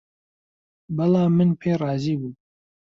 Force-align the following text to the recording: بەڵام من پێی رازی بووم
بەڵام 0.95 1.31
من 1.37 1.49
پێی 1.59 1.79
رازی 1.81 2.15
بووم 2.19 2.35